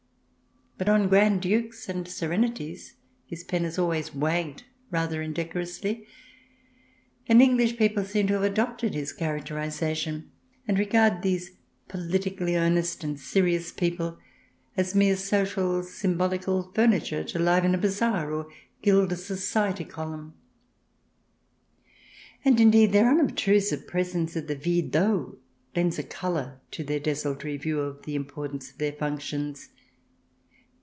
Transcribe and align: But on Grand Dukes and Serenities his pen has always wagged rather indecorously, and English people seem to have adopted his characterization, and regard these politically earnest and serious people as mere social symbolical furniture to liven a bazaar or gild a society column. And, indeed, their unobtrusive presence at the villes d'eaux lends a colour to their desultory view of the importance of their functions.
But 0.77 0.89
on 0.89 1.09
Grand 1.09 1.43
Dukes 1.43 1.87
and 1.89 2.07
Serenities 2.07 2.95
his 3.27 3.43
pen 3.43 3.65
has 3.65 3.77
always 3.77 4.15
wagged 4.15 4.63
rather 4.89 5.21
indecorously, 5.21 6.07
and 7.27 7.39
English 7.39 7.77
people 7.77 8.03
seem 8.03 8.25
to 8.25 8.33
have 8.33 8.41
adopted 8.41 8.95
his 8.95 9.13
characterization, 9.13 10.31
and 10.67 10.79
regard 10.79 11.21
these 11.21 11.51
politically 11.87 12.55
earnest 12.55 13.03
and 13.03 13.19
serious 13.19 13.71
people 13.71 14.17
as 14.75 14.95
mere 14.95 15.15
social 15.15 15.83
symbolical 15.83 16.71
furniture 16.73 17.23
to 17.25 17.37
liven 17.37 17.75
a 17.75 17.77
bazaar 17.77 18.31
or 18.33 18.47
gild 18.81 19.11
a 19.11 19.15
society 19.17 19.85
column. 19.85 20.33
And, 22.43 22.59
indeed, 22.59 22.91
their 22.91 23.07
unobtrusive 23.11 23.85
presence 23.85 24.35
at 24.35 24.47
the 24.47 24.55
villes 24.55 24.89
d'eaux 24.89 25.37
lends 25.75 25.99
a 25.99 26.03
colour 26.03 26.59
to 26.71 26.83
their 26.83 26.99
desultory 26.99 27.57
view 27.57 27.81
of 27.81 28.01
the 28.07 28.15
importance 28.15 28.71
of 28.71 28.79
their 28.79 28.93
functions. 28.93 29.69